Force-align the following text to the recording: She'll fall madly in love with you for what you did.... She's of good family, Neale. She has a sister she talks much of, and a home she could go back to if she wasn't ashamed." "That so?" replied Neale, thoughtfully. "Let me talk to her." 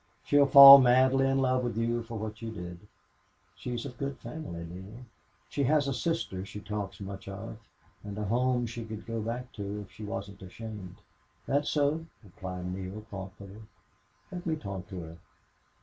She'll 0.25 0.47
fall 0.47 0.79
madly 0.81 1.27
in 1.27 1.37
love 1.37 1.63
with 1.63 1.77
you 1.77 2.01
for 2.01 2.17
what 2.17 2.41
you 2.41 2.49
did.... 2.51 2.79
She's 3.55 3.85
of 3.85 3.99
good 3.99 4.17
family, 4.17 4.65
Neale. 4.65 5.05
She 5.47 5.63
has 5.65 5.87
a 5.87 5.93
sister 5.93 6.43
she 6.43 6.59
talks 6.59 6.99
much 6.99 7.27
of, 7.27 7.59
and 8.03 8.17
a 8.17 8.23
home 8.23 8.65
she 8.65 8.83
could 8.83 9.05
go 9.05 9.21
back 9.21 9.51
to 9.51 9.81
if 9.81 9.91
she 9.91 10.03
wasn't 10.03 10.41
ashamed." 10.41 10.95
"That 11.45 11.67
so?" 11.67 12.07
replied 12.23 12.73
Neale, 12.73 13.05
thoughtfully. 13.11 13.61
"Let 14.31 14.43
me 14.47 14.55
talk 14.55 14.87
to 14.87 15.01
her." 15.01 15.17